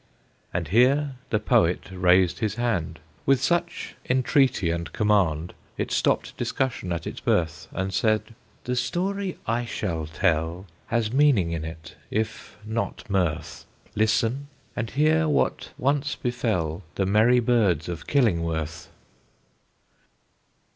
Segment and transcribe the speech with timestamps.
[0.51, 6.91] And here the Poet raised his hand, With such entreaty and command, It stopped discussion
[6.91, 8.33] at its birth, And said:
[8.63, 15.29] "The story I shall tell Has meaning in it, if not mirth; Listen, and hear
[15.29, 18.89] what once befell The merry birds of Killingworth!"